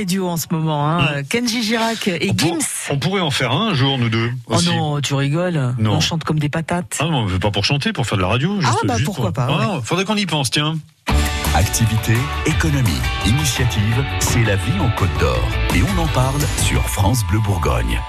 Les 0.00 0.06
duos 0.06 0.28
en 0.28 0.36
ce 0.38 0.46
moment. 0.50 0.88
Hein. 0.88 1.22
Kenji 1.28 1.62
Girac 1.62 2.08
et 2.08 2.30
On, 2.30 2.34
pour- 2.34 2.48
Gims. 2.48 2.66
on 2.90 2.98
pourrait 2.98 3.20
en 3.20 3.30
faire 3.30 3.52
un, 3.52 3.68
un 3.68 3.74
jour, 3.74 3.98
nous 3.98 4.08
deux. 4.08 4.30
Oh 4.46 4.56
non, 4.62 5.00
tu 5.00 5.12
rigoles. 5.14 5.74
Non. 5.78 5.94
On 5.96 6.00
chante 6.00 6.24
comme 6.24 6.38
des 6.38 6.48
patates. 6.48 6.96
Ah 7.00 7.04
non, 7.04 7.26
pas 7.38 7.50
pour 7.50 7.64
chanter, 7.64 7.92
pour 7.92 8.06
faire 8.06 8.16
de 8.16 8.22
la 8.22 8.28
radio. 8.28 8.56
Ah, 8.62 8.66
juste- 8.66 8.86
bah, 8.86 8.94
juste 8.94 9.04
pourquoi 9.06 9.32
pour- 9.32 9.46
pas, 9.46 9.58
Ah, 9.60 9.66
non, 9.66 9.82
faudrait 9.82 10.04
qu'on 10.06 10.16
y 10.16 10.24
pense, 10.26 10.50
tiens. 10.50 10.78
Activité, 11.54 12.14
économie, 12.46 13.00
initiative, 13.26 14.04
c'est 14.20 14.44
la 14.44 14.56
vie 14.56 14.80
en 14.80 14.88
Côte 14.90 15.10
d'Or. 15.18 15.42
Et 15.74 15.82
on 15.82 16.00
en 16.02 16.06
parle 16.08 16.40
sur 16.62 16.80
France 16.88 17.24
Bleu 17.28 17.40
Bourgogne. 17.40 18.00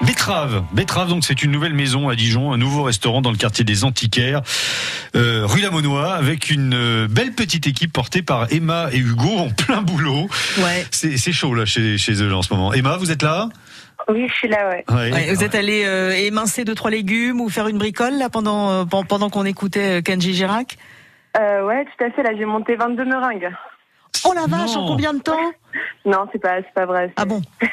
Betterave, 0.00 0.62
Betterave, 0.72 1.08
donc 1.08 1.24
c'est 1.24 1.42
une 1.42 1.50
nouvelle 1.50 1.74
maison 1.74 2.08
à 2.08 2.14
Dijon, 2.14 2.52
un 2.52 2.56
nouveau 2.56 2.84
restaurant 2.84 3.20
dans 3.20 3.32
le 3.32 3.36
quartier 3.36 3.64
des 3.64 3.82
Antiquaires, 3.84 4.42
euh, 5.16 5.42
rue 5.44 5.60
Lamonnois, 5.60 6.14
avec 6.14 6.50
une 6.50 6.72
euh, 6.74 7.08
belle 7.10 7.32
petite 7.32 7.66
équipe 7.66 7.92
portée 7.92 8.22
par 8.22 8.46
Emma 8.52 8.88
et 8.92 8.98
Hugo 8.98 9.28
en 9.38 9.50
plein 9.50 9.82
boulot. 9.82 10.28
Ouais. 10.58 10.86
C'est 10.92 11.16
c'est 11.16 11.32
chaud 11.32 11.54
là 11.54 11.64
chez, 11.64 11.98
chez 11.98 12.12
eux 12.22 12.28
là, 12.28 12.36
en 12.36 12.42
ce 12.42 12.54
moment. 12.54 12.72
Emma, 12.72 12.96
vous 12.96 13.10
êtes 13.10 13.22
là? 13.22 13.48
Oui, 14.08 14.26
je 14.28 14.32
suis 14.34 14.48
là, 14.48 14.68
ouais. 14.70 14.84
Ouais. 14.88 15.12
Ouais, 15.12 15.34
vous 15.34 15.42
êtes 15.42 15.56
allé 15.56 15.82
euh, 15.84 16.12
émincer 16.12 16.64
deux 16.64 16.76
trois 16.76 16.90
légumes 16.90 17.40
ou 17.40 17.48
faire 17.48 17.66
une 17.66 17.78
bricole 17.78 18.14
là 18.18 18.28
pendant 18.30 18.70
euh, 18.70 18.84
pen- 18.84 19.04
pendant 19.06 19.28
qu'on 19.30 19.44
écoutait 19.44 19.98
euh, 19.98 20.00
Kenji 20.02 20.32
Girac? 20.32 20.78
Euh, 21.38 21.66
ouais, 21.66 21.84
tout 21.84 22.04
à 22.04 22.10
fait. 22.10 22.22
Là, 22.22 22.30
j'ai 22.38 22.44
monté 22.46 22.76
22 22.76 23.04
meringues. 23.04 23.50
Oh 24.24 24.32
la 24.34 24.46
vache, 24.46 24.74
Non. 24.74 24.82
en 24.82 24.86
combien 24.88 25.14
de 25.14 25.20
temps 25.20 25.38
Non, 26.04 26.26
c'est 26.32 26.38
pas, 26.40 26.56
c'est 26.58 26.74
pas 26.74 26.86
vrai. 26.86 27.12
Ah 27.16 27.24
bon 27.24 27.40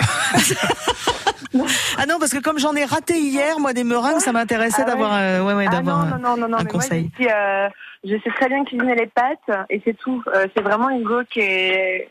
Ah 1.98 2.06
non, 2.08 2.20
parce 2.20 2.32
que 2.34 2.40
comme 2.40 2.60
j'en 2.60 2.76
ai 2.76 2.84
raté 2.86 3.18
hier, 3.18 3.60
moi 3.60 3.74
des 3.74 3.84
meringues, 3.84 4.20
ça 4.20 4.32
m'intéressait 4.34 4.82
Ah 4.82 4.86
ouais 4.86 4.92
d'avoir 4.92 5.14
euh, 5.16 5.42
ouais, 5.44 5.54
ouais, 5.54 5.66
Ah 5.68 5.72
d'avoir 5.72 6.06
non, 6.06 6.14
un- 6.14 6.18
non, 6.18 6.30
non, 6.30 6.38
non, 6.38 6.48
non, 6.50 6.58
un 6.58 6.64
mais 6.64 6.70
conseil. 6.70 7.10
euh, 7.22 7.70
je 8.04 8.16
sais 8.24 8.30
très 8.36 8.50
bien 8.50 8.64
cuisiner 8.66 8.96
les 8.96 9.08
pâtes 9.08 9.58
et 9.70 9.82
c'est 9.86 9.98
tout. 9.98 10.22
Euh, 10.34 10.48
c'est 10.56 10.62
vraiment 10.62 10.90
Hugo 10.90 11.22
qui 11.32 11.40
est. 11.40 12.10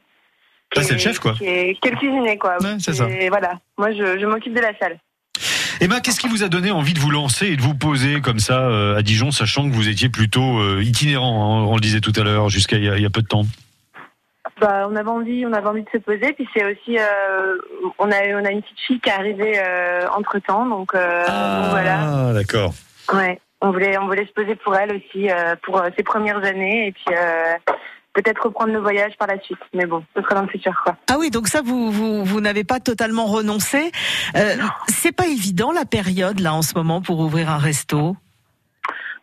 qui 0.71 0.81
Ah, 0.81 0.83
c'est 0.83 0.95
le 0.95 0.99
chef, 0.99 1.19
quoi. 1.19 1.35
Qui 1.35 1.45
est, 1.45 1.79
qui 1.81 1.89
est 1.89 1.91
le 1.93 1.97
cuisinier, 1.99 2.39
quoi. 2.39 2.57
Ouais, 2.63 2.77
c'est 2.79 2.95
ça. 2.95 3.09
Et 3.09 3.29
voilà. 3.29 3.59
Moi, 3.77 3.93
je, 3.93 4.19
je 4.19 4.27
m'occupe 4.27 4.55
de 4.55 4.61
la 4.61 4.77
salle. 4.79 4.99
Emma, 5.81 6.01
qu'est-ce 6.01 6.21
qui 6.21 6.29
vous 6.29 6.43
a 6.43 6.49
donné 6.49 6.71
envie 6.71 6.95
de 6.95 7.01
vous 7.01 7.11
lancer 7.11 7.49
et 7.49 7.57
de 7.57 7.63
vous 7.63 7.75
poser 7.75 8.21
comme 8.23 8.39
ça 8.39 8.61
euh, 8.61 8.97
à 8.97 9.03
Dijon, 9.03 9.31
sachant 9.33 9.69
que 9.69 9.75
vous 9.75 9.89
étiez 9.89 10.09
plutôt 10.09 10.59
euh, 10.61 10.83
itinérant, 10.83 11.61
hein, 11.63 11.67
on 11.69 11.75
le 11.75 11.81
disait 11.81 12.01
tout 12.01 12.13
à 12.17 12.23
l'heure, 12.23 12.49
jusqu'à 12.49 12.77
il 12.79 12.85
y, 12.85 12.89
a- 12.89 12.97
il 12.97 13.03
y 13.03 13.07
a 13.07 13.11
peu 13.11 13.23
de 13.23 13.27
temps? 13.27 13.45
Bah, 14.61 14.87
on 14.91 14.97
avait 14.97 15.11
envie, 15.11 15.45
on 15.47 15.53
avait 15.53 15.67
envie 15.67 15.83
de 15.83 15.91
se 15.91 15.99
poser. 15.99 16.33
Puis 16.33 16.49
c'est 16.55 16.65
aussi, 16.65 16.99
euh, 16.99 17.57
on 17.99 18.11
a, 18.11 18.17
on 18.41 18.45
a 18.45 18.51
une 18.51 18.63
petite 18.63 18.81
fille 18.87 19.01
qui 19.01 19.09
est 19.09 19.13
arrivée 19.13 19.61
entre 20.17 20.39
temps, 20.39 20.67
donc, 20.67 20.95
euh, 20.95 21.21
donc 21.27 21.71
voilà. 21.71 21.99
Ah, 22.01 22.33
d'accord. 22.33 22.73
Ouais. 23.13 23.41
On 23.61 23.71
voulait, 23.71 23.97
on 23.97 24.07
voulait 24.07 24.27
se 24.27 24.33
poser 24.33 24.57
pour 24.57 24.77
elle 24.77 24.91
aussi, 24.95 25.31
euh, 25.31 25.55
pour 25.63 25.79
euh, 25.79 25.89
ses 25.97 26.03
premières 26.03 26.45
années, 26.45 26.89
et 26.89 26.93
puis 26.93 27.17
euh, 27.17 27.55
peut-être 28.13 28.45
reprendre 28.45 28.75
le 28.75 28.79
voyage 28.79 29.13
par 29.19 29.27
la 29.27 29.41
suite. 29.41 29.59
Mais 29.73 29.87
bon, 29.87 30.05
ce 30.15 30.21
sera 30.21 30.35
dans 30.35 30.43
le 30.43 30.49
futur, 30.49 30.79
quoi. 30.85 30.97
Ah 31.11 31.17
oui, 31.19 31.31
donc 31.31 31.49
ça, 31.49 31.63
vous, 31.63 31.91
vous, 31.91 32.25
vous 32.25 32.41
n'avez 32.43 32.65
pas 32.65 32.79
totalement 32.79 33.25
renoncé. 33.25 33.91
Euh, 34.37 34.57
c'est 34.89 35.13
pas 35.13 35.27
évident 35.27 35.73
la 35.73 35.87
période 35.87 36.41
là 36.41 36.53
en 36.53 36.61
ce 36.61 36.75
moment 36.75 37.01
pour 37.01 37.21
ouvrir 37.21 37.49
un 37.49 37.57
resto? 37.57 38.17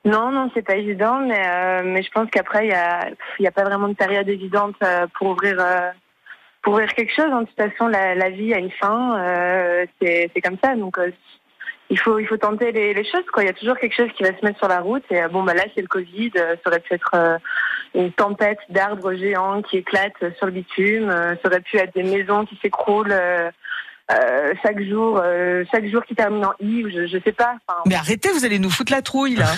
Non, 0.04 0.32
non, 0.32 0.50
c'est 0.54 0.66
pas 0.66 0.78
évident, 0.78 1.20
mais 1.20 1.44
euh, 1.46 1.82
mais 1.86 2.02
je 2.02 2.10
pense 2.12 2.28
qu'après 2.32 2.66
il 2.66 2.72
y 2.72 2.74
a 2.74 3.10
y 3.40 3.48
a 3.48 3.52
pas 3.52 3.64
vraiment 3.64 3.88
de 3.88 3.94
période 3.94 4.28
évidente 4.28 4.76
euh, 4.84 5.06
pour 5.14 5.28
ouvrir 5.30 5.58
euh, 5.60 5.92
pour 6.64 6.74
ouvrir 6.74 6.92
quelque 6.94 7.14
chose. 7.14 7.30
De 7.30 7.46
toute 7.46 7.56
façon, 7.56 7.88
la, 7.88 8.16
la 8.16 8.30
vie 8.32 8.54
a 8.54 8.58
une 8.58 8.72
fin, 8.72 9.20
euh, 9.20 9.86
c'est 10.02 10.32
c'est 10.34 10.42
comme 10.42 10.58
ça. 10.64 10.76
Donc 10.76 10.98
euh, 10.98 11.12
il 11.92 12.00
faut 12.00 12.18
il 12.18 12.26
faut 12.26 12.38
tenter 12.38 12.72
les, 12.72 12.96
les 12.96 13.04
choses. 13.04 13.26
Quoi, 13.32 13.44
il 13.44 13.48
y 13.48 13.50
a 13.50 13.54
toujours 13.54 13.78
quelque 13.78 13.96
chose 13.96 14.12
qui 14.18 14.24
va 14.24 14.36
se 14.36 14.44
mettre 14.44 14.58
sur 14.58 14.68
la 14.68 14.80
route. 14.80 15.04
Et 15.12 15.22
euh, 15.22 15.28
bon, 15.28 15.44
bah 15.44 15.54
là 15.54 15.66
c'est 15.76 15.82
le 15.82 15.88
Covid. 15.88 16.32
ça 16.36 16.58
aurait 16.66 16.80
pu 16.80 16.96
être 16.96 17.40
une 17.94 18.12
tempête 18.12 18.60
d'arbres 18.70 19.14
géants 19.14 19.62
qui 19.62 19.78
éclatent 19.78 20.36
sur 20.38 20.48
le 20.48 20.52
bitume. 20.52 21.12
ça 21.12 21.48
aurait 21.48 21.62
pu 21.62 21.78
être 21.78 21.94
des 21.94 22.04
maisons 22.04 22.46
qui 22.46 22.58
s'écroulent. 22.60 23.14
Euh, 24.14 24.54
chaque 24.64 24.82
jour, 24.84 25.20
euh, 25.24 25.64
chaque 25.72 25.88
jour 25.88 26.04
qui 26.06 26.16
termine 26.16 26.46
en 26.46 26.54
i, 26.60 26.84
ou 26.84 26.90
je, 26.90 27.08
je 27.08 27.18
sais 27.24 27.32
pas. 27.32 27.56
Enfin, 27.68 27.80
Mais 27.86 27.96
arrêtez, 27.96 28.30
vous 28.32 28.46
allez 28.46 28.60
nous 28.60 28.70
foutre 28.70 28.92
la 28.92 29.02
trouille 29.02 29.36
là. 29.36 29.48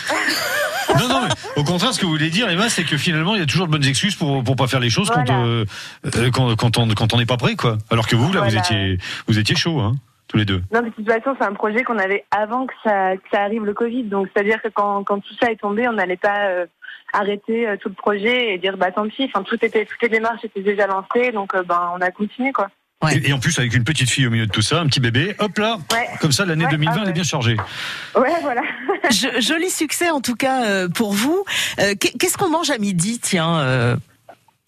Non, 1.00 1.08
non, 1.08 1.22
mais 1.24 1.30
au 1.62 1.64
contraire, 1.64 1.94
ce 1.94 2.00
que 2.00 2.06
vous 2.06 2.12
voulez 2.12 2.30
dire, 2.30 2.50
Emma, 2.50 2.70
c'est 2.70 2.84
que 2.84 2.98
finalement, 2.98 3.36
il 3.36 3.40
y 3.40 3.44
a 3.44 3.46
toujours 3.48 3.68
de 3.68 3.72
bonnes 3.72 3.86
excuses 3.86 4.16
pour 4.16 4.44
pour 4.44 4.56
pas 4.56 4.68
faire 4.68 4.82
les 4.82 4.90
choses 4.90 5.10
quand, 5.10 5.24
Voilà. 5.26 5.44
euh, 5.46 5.66
euh, 6.18 6.30
quand 6.32 6.56
quand 6.56 6.78
on 6.78 6.88
quand 6.90 7.14
on 7.14 7.18
n'est 7.18 7.26
pas 7.26 7.38
prêt, 7.38 7.56
quoi. 7.56 7.78
Alors 7.90 8.06
que 8.06 8.16
vous, 8.16 8.32
là, 8.34 8.42
vous 8.42 8.56
étiez 8.56 8.98
vous 9.28 9.40
étiez 9.40 9.56
chaud, 9.56 9.80
hein, 9.80 9.94
tous 10.28 10.38
les 10.38 10.46
deux. 10.46 10.62
Non, 10.72 10.82
mais 10.84 10.90
de 10.90 10.96
toute 10.96 11.08
façon, 11.10 11.36
c'est 11.40 11.46
un 11.48 11.54
projet 11.54 11.84
qu'on 11.84 11.98
avait 11.98 12.26
avant 12.32 12.68
que 12.68 12.74
ça, 12.84 13.16
que 13.16 13.24
ça 13.32 13.42
arrive 13.42 13.64
le 13.64 13.74
Covid. 13.74 14.04
Donc, 14.04 14.28
c'est-à-dire 14.34 14.62
que 14.62 14.68
quand, 14.68 15.04
quand 15.06 15.20
tout 15.20 15.34
ça 15.42 15.50
est 15.50 15.56
tombé, 15.60 15.88
on 15.88 15.94
n'allait 15.94 16.18
pas 16.18 16.48
euh, 16.50 16.66
arrêter 17.14 17.68
euh, 17.68 17.78
tout 17.78 17.90
le 17.90 17.96
projet 17.96 18.54
et 18.54 18.58
dire, 18.58 18.78
bah 18.78 18.92
tant 18.92 19.08
pis. 19.08 19.24
Enfin, 19.34 19.44
tout 19.44 19.64
était, 19.64 19.86
toutes 19.86 20.02
les 20.02 20.10
démarches 20.10 20.44
étaient 20.44 20.62
déjà 20.62 20.86
lancées, 20.86 21.32
donc 21.32 21.56
euh, 21.56 21.64
ben, 21.64 21.92
on 21.96 22.02
a 22.02 22.12
continué, 22.12 22.52
quoi. 22.52 22.68
Et, 23.12 23.30
et 23.30 23.34
en 23.34 23.40
plus, 23.40 23.58
avec 23.60 23.74
une 23.74 23.84
petite 23.84 24.10
fille 24.10 24.28
au 24.28 24.30
milieu 24.30 24.46
de 24.46 24.52
tout 24.52 24.62
ça, 24.62 24.80
un 24.82 24.88
petit 24.88 25.00
bébé, 25.00 25.36
hop 25.40 25.58
là, 25.58 25.78
Ouais. 25.92 26.08
comme 26.22 26.32
ça, 26.32 26.46
l'année 26.46 26.66
Ouais, 26.66 26.72
2020, 26.72 26.94
ah 26.96 27.00
elle 27.04 27.10
est 27.10 27.14
bien 27.14 27.24
chargée. 27.24 27.58
Ouais, 28.16 28.32
voilà. 28.42 28.62
Je- 29.12 29.42
joli 29.42 29.70
succès 29.70 30.10
en 30.10 30.22
tout 30.22 30.36
cas 30.36 30.64
euh, 30.66 30.88
pour 30.90 31.14
vous. 31.14 31.44
Euh, 31.80 31.94
qu'est- 32.00 32.18
Qu'est-ce 32.18 32.38
qu'on 32.38 32.50
mange 32.50 32.70
à 32.70 32.78
midi 32.78 33.20
Tiens. 33.20 33.58
euh, 33.60 33.96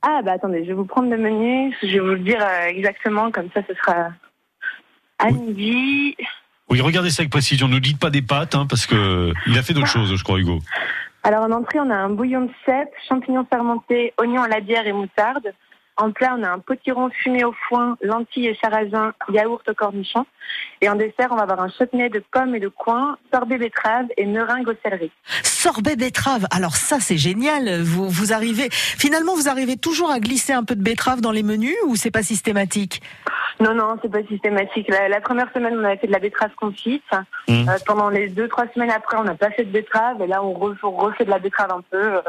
Ah, 0.02 0.22
bah 0.24 0.34
attendez, 0.34 0.64
je 0.64 0.68
vais 0.70 0.74
vous 0.74 0.86
prendre 0.86 1.10
le 1.10 1.18
menu. 1.18 1.74
Je 1.82 1.88
vais 1.88 2.00
vous 2.00 2.08
le 2.08 2.20
dire 2.20 2.40
euh, 2.42 2.66
exactement, 2.68 3.32
comme 3.32 3.50
ça, 3.54 3.62
ce 3.68 3.74
sera 3.76 4.10
à 5.20 5.32
midi. 5.32 6.16
Oui, 6.70 6.82
regardez 6.82 7.10
ça 7.12 7.22
avec 7.22 7.32
précision. 7.32 7.68
Ne 7.68 7.80
dites 7.80 8.00
pas 8.00 8.10
des 8.10 8.22
pâtes, 8.22 8.56
hein, 8.56 8.66
parce 8.70 8.86
que 8.88 9.32
il 9.48 9.58
a 9.58 9.62
fait 9.64 9.74
d'autres 9.74 9.88
choses, 9.88 10.16
je 10.16 10.24
crois, 10.24 10.40
Hugo. 10.40 10.60
Alors, 11.24 11.44
en 11.46 11.52
entrée, 11.52 11.80
on 11.80 11.90
a 11.90 11.96
un 11.96 12.10
bouillon 12.10 12.42
de 12.42 12.52
cèpe, 12.66 12.90
champignons 13.10 13.46
fermentés, 13.50 14.14
oignons 14.20 14.44
à 14.44 14.48
la 14.48 14.60
bière 14.60 14.86
et 14.86 14.94
moutarde. 14.94 15.54
En 15.98 16.12
plat, 16.12 16.36
on 16.38 16.44
a 16.44 16.50
un 16.50 16.60
potiron 16.60 17.10
fumé 17.10 17.46
au 17.46 17.54
foin, 17.70 17.98
lentilles 18.02 18.48
et 18.48 18.58
sarrasin, 18.62 19.14
yaourt 19.30 19.68
au 19.70 19.74
cornichon. 19.74 20.26
Et 20.82 20.90
en 20.90 20.96
dessert, 20.96 21.30
on 21.32 21.36
va 21.36 21.44
avoir 21.44 21.62
un 21.62 21.70
chutney 21.70 22.10
de 22.10 22.22
pommes 22.32 22.54
et 22.54 22.60
de 22.60 22.68
coin, 22.68 23.18
sorbet 23.34 23.58
betterave 23.58 24.08
et 24.18 24.26
meringue 24.26 24.68
au 24.68 24.74
céleri. 24.84 25.10
Sorbet 25.44 25.96
betterave. 25.96 26.48
Alors 26.52 26.76
ça 26.76 27.00
c'est 27.00 27.18
génial. 27.18 27.82
Vous 27.82 28.10
vous 28.10 28.34
arrivez 28.34 28.68
finalement 28.72 29.36
vous 29.36 29.48
arrivez 29.48 29.78
toujours 29.78 30.12
à 30.12 30.20
glisser 30.20 30.54
un 30.54 30.64
peu 30.64 30.76
de 30.76 30.84
betterave 30.84 31.22
dans 31.22 31.32
les 31.32 31.44
menus 31.44 31.78
ou 31.88 31.96
c'est 31.96 32.12
pas 32.12 32.24
systématique? 32.24 33.02
Non, 33.62 33.74
non, 33.74 33.98
c'est 34.02 34.12
pas 34.12 34.24
systématique. 34.28 34.90
La, 34.90 35.08
la 35.08 35.22
première 35.22 35.50
semaine, 35.54 35.78
on 35.80 35.84
avait 35.86 35.96
fait 35.96 36.08
de 36.08 36.12
la 36.12 36.20
betterave 36.20 36.52
confite. 36.58 37.04
Mmh. 37.48 37.70
Euh, 37.70 37.78
pendant 37.86 38.10
les 38.10 38.28
deux, 38.28 38.50
trois 38.50 38.66
semaines 38.74 38.92
après, 38.92 39.16
on 39.18 39.24
n'a 39.24 39.36
pas 39.36 39.50
fait 39.52 39.64
de 39.64 39.72
betterave. 39.72 40.22
Et 40.22 40.28
là, 40.28 40.44
on, 40.44 40.54
re- 40.54 40.76
on 40.84 40.92
refait 40.92 41.24
de 41.24 41.30
la 41.30 41.40
betterave 41.40 41.72
un 41.72 41.82
peu. 41.90 42.20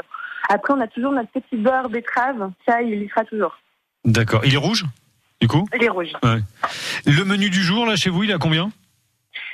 Après, 0.49 0.73
on 0.73 0.81
a 0.81 0.87
toujours 0.87 1.13
notre 1.13 1.31
petit 1.31 1.57
beurre 1.57 1.89
betterave. 1.89 2.51
Ça, 2.67 2.83
il 2.83 3.03
y 3.03 3.09
sera 3.09 3.25
toujours. 3.25 3.57
D'accord. 4.05 4.43
Il 4.45 4.55
est 4.55 4.59
rouge, 4.59 4.85
du 5.41 5.49
coup 5.49 5.67
Il 5.75 5.83
est 5.85 5.89
rouge. 5.89 6.13
Ouais. 6.23 6.39
Le 7.07 7.25
menu 7.25 7.51
du 7.51 7.63
jour, 7.63 7.87
là, 7.87 7.97
chez 7.97 8.11
vous, 8.11 8.25
il 8.25 8.31
est 8.31 8.35
à 8.35 8.39
combien? 8.39 8.71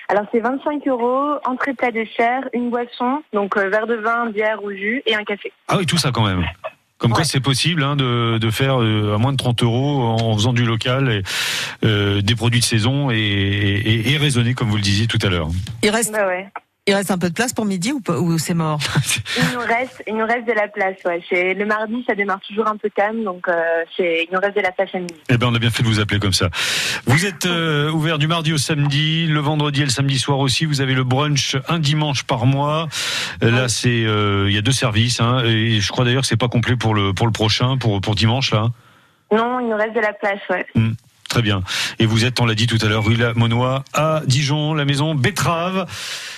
Alors, 0.09 0.25
c'est 0.31 0.41
25 0.41 0.87
euros, 0.89 1.37
entrée 1.47 1.73
plat 1.73 1.91
dessert, 1.91 2.49
une 2.53 2.69
boisson, 2.71 3.23
donc 3.33 3.57
euh, 3.57 3.69
verre 3.71 3.87
de 3.87 3.95
vin, 3.95 4.29
bière 4.31 4.63
ou 4.63 4.71
jus 4.71 5.03
et 5.07 5.15
un 5.15 5.25
café. 5.25 5.53
Ah 5.69 5.77
oui, 5.79 5.87
tout 5.87 5.97
ça 5.97 6.11
quand 6.13 6.27
même. 6.27 6.45
Comme 6.99 7.13
quoi, 7.13 7.25
c'est 7.25 7.41
possible 7.41 7.83
hein, 7.83 7.97
de, 7.97 8.39
de 8.39 8.51
faire 8.51 8.81
euh, 8.81 9.15
à 9.15 9.19
moins 9.19 9.33
de 9.33 9.37
30 9.37 9.63
euros 9.65 10.03
en 10.03 10.35
faisant 10.35 10.53
du 10.53 10.65
local, 10.65 11.11
et, 11.11 11.23
euh, 11.85 12.21
des 12.21 12.37
produits 12.37 12.61
de 12.61 12.65
saison 12.65 13.11
et, 13.11 13.17
et, 13.17 14.13
et 14.13 14.17
raisonnés, 14.19 14.55
comme 14.55 14.69
vous 14.69 14.77
le 14.77 14.83
disiez 14.83 15.07
tout 15.09 15.19
à 15.23 15.29
l'heure. 15.29 15.49
Il 15.83 15.91
reste 15.91 16.13
Bah 16.13 16.27
ouais. 16.27 16.47
Il 16.89 16.95
reste 16.95 17.13
un 17.13 17.19
peu 17.19 17.29
de 17.29 17.35
place 17.35 17.53
pour 17.53 17.65
midi 17.65 17.93
ou, 17.93 18.01
pas- 18.01 18.19
ou 18.19 18.39
c'est 18.39 18.55
mort? 18.55 18.81
Il 19.39 19.55
nous 19.55 19.61
reste, 19.61 20.03
il 20.09 20.17
nous 20.17 20.27
reste 20.27 20.47
de 20.49 20.53
la 20.53 20.67
place. 20.69 20.97
Ouais. 21.05 21.23
C'est 21.31 21.55
le 21.55 21.65
mardi, 21.65 22.03
ça 22.07 22.15
démarre 22.15 22.41
toujours 22.41 22.67
un 22.67 22.77
peu 22.77 22.89
calme, 22.95 23.23
donc 23.23 23.47
euh, 23.49 23.85
c'est, 23.97 24.27
il 24.29 24.35
nous 24.35 24.41
reste 24.41 24.57
de 24.57 24.61
la 24.63 24.73
place 24.73 24.89
à 24.95 24.99
midi. 24.99 25.15
Eh 25.31 25.37
ben, 25.39 25.47
on 25.47 25.55
a 25.55 25.59
bien 25.61 25.71
fait 25.71 25.83
de 25.85 25.89
vous 25.89 26.01
appeler 26.01 26.19
comme 26.19 26.33
ça. 26.33 26.49
Vous 27.07 27.25
êtes 27.25 27.47
euh, 27.47 27.91
ouvert 27.91 28.19
du 28.19 28.27
mardi 28.27 28.53
au 28.53 28.59
samedi, 28.59 29.27
le 29.27 29.39
vendredi 29.41 29.83
et 29.83 29.85
le 29.85 29.91
samedi 29.91 30.19
soir 30.19 30.39
aussi. 30.41 30.65
Vous 30.65 30.81
avez 30.81 30.95
le 30.95 31.05
brunch 31.05 31.57
un 31.69 31.79
dimanche 31.79 32.25
par 32.25 32.47
mois. 32.47 32.89
Euh, 33.45 33.51
Là, 33.53 33.69
c'est 33.69 34.05
euh, 34.05 34.47
il 34.49 34.55
y 34.55 34.59
a 34.59 34.63
deux 34.63 34.73
services, 34.73 35.21
hein, 35.21 35.43
et 35.45 35.81
je 35.81 35.93
crois 35.93 36.05
d'ailleurs 36.05 36.23
que 36.23 36.29
c'est 36.29 36.37
pas 36.37 36.49
complet 36.49 36.77
pour 36.77 36.95
le 36.95 37.13
pour 37.13 37.27
le 37.27 37.33
prochain, 37.33 37.77
pour 37.79 38.01
pour 38.01 38.15
dimanche 38.17 38.51
là. 38.53 38.67
Non, 39.33 39.61
il 39.61 39.69
nous 39.69 39.77
reste 39.77 39.95
de 39.95 40.01
la 40.01 40.13
place. 40.13 40.41
Ouais. 40.51 40.67
Hmm, 40.75 40.91
Très 41.33 41.41
bien. 41.41 41.63
Et 41.99 42.05
vous 42.05 42.27
êtes, 42.27 42.41
on 42.43 42.45
l'a 42.45 42.55
dit 42.55 42.67
tout 42.67 42.77
à 42.83 42.89
l'heure, 42.89 43.07
rue 43.07 43.15
La 43.17 43.33
Monnois 43.33 43.85
à 43.95 44.21
Dijon, 44.27 44.75
la 44.75 44.85
maison 44.85 45.15
Betrave. 45.15 45.87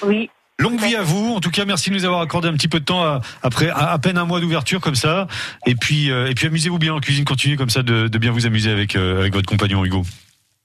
Oui. 0.07 0.31
Longue 0.61 0.81
vie 0.81 0.95
à 0.95 1.03
vous. 1.03 1.35
En 1.35 1.41
tout 1.41 1.51
cas, 1.51 1.65
merci 1.65 1.91
de 1.91 1.97
nous 1.97 2.05
avoir 2.05 2.21
accordé 2.21 2.47
un 2.47 2.53
petit 2.53 2.69
peu 2.69 2.79
de 2.79 2.85
temps 2.85 3.03
à- 3.03 3.21
après 3.43 3.71
à, 3.71 3.91
à 3.91 3.99
peine 3.99 4.19
un 4.19 4.25
mois 4.25 4.39
d'ouverture 4.39 4.81
comme 4.81 4.95
ça. 4.95 5.27
Et 5.67 5.75
puis 5.75 6.13
euh, 6.13 6.29
et 6.31 6.35
puis 6.35 6.47
amusez-vous 6.47 6.79
bien 6.79 6.95
en 6.95 7.01
cuisine. 7.01 7.25
Continuez 7.25 7.57
comme 7.57 7.71
ça 7.71 7.83
de, 7.83 8.07
de 8.07 8.19
bien 8.19 8.31
vous 8.31 8.47
amuser 8.47 8.71
avec 8.71 8.95
euh, 8.95 9.19
avec 9.19 9.35
votre 9.35 9.49
compagnon 9.49 9.85
Hugo. 9.85 10.03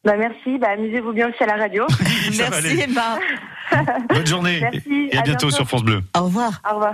Bah 0.05 0.13
merci. 0.15 0.59
Bah 0.59 0.67
amusez-vous 0.77 1.11
bien 1.11 1.27
aussi 1.29 1.41
à 1.43 1.47
la 1.47 1.55
radio. 1.55 1.87
Merci. 2.37 2.81
Emma. 2.81 3.17
Bonne 4.13 4.27
journée 4.27 4.59
Merci, 4.61 5.09
et 5.11 5.17
à, 5.17 5.21
à 5.21 5.23
bientôt 5.23 5.47
bientôt. 5.47 5.49
sur 5.55 5.67
France 5.67 5.83
Bleu. 5.83 6.03
Au 6.15 6.25
revoir. 6.25 6.61
Au 6.71 6.75
revoir. 6.75 6.93